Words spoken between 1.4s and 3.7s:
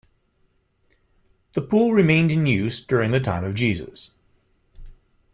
The pool remained in use during the time of